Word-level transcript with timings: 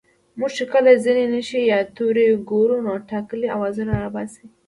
موږ 0.39 0.51
چې 0.57 0.65
کله 0.73 0.89
ځينې 1.03 1.25
نښې 1.33 1.61
يا 1.71 1.79
توري 1.95 2.27
گورو 2.49 2.77
نو 2.85 2.93
ټاکلي 3.09 3.47
آوازونه 3.55 3.93
راوباسو 4.01 4.43